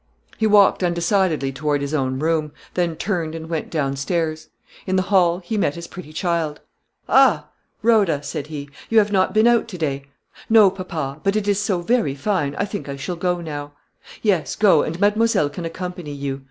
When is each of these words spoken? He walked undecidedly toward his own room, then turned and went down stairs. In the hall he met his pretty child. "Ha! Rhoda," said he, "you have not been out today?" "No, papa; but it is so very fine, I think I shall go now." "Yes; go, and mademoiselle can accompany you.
He 0.39 0.47
walked 0.47 0.81
undecidedly 0.83 1.51
toward 1.51 1.79
his 1.81 1.93
own 1.93 2.17
room, 2.17 2.53
then 2.73 2.95
turned 2.95 3.35
and 3.35 3.47
went 3.47 3.69
down 3.69 3.95
stairs. 3.95 4.49
In 4.87 4.95
the 4.95 5.03
hall 5.03 5.37
he 5.37 5.59
met 5.59 5.75
his 5.75 5.85
pretty 5.87 6.11
child. 6.11 6.59
"Ha! 7.05 7.47
Rhoda," 7.83 8.23
said 8.23 8.47
he, 8.47 8.67
"you 8.89 8.97
have 8.97 9.11
not 9.11 9.31
been 9.31 9.45
out 9.45 9.67
today?" 9.67 10.05
"No, 10.49 10.71
papa; 10.71 11.19
but 11.21 11.35
it 11.35 11.47
is 11.47 11.59
so 11.61 11.81
very 11.81 12.15
fine, 12.15 12.55
I 12.55 12.65
think 12.65 12.89
I 12.89 12.95
shall 12.95 13.15
go 13.15 13.41
now." 13.41 13.73
"Yes; 14.23 14.55
go, 14.55 14.81
and 14.81 14.99
mademoiselle 14.99 15.51
can 15.51 15.65
accompany 15.65 16.13
you. 16.13 16.39